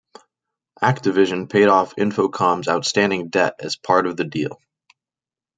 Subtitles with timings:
[0.81, 4.59] Activision paid off Infocom's outstanding debt as part of the deal.